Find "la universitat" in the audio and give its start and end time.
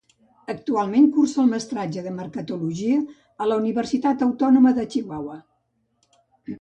3.51-4.25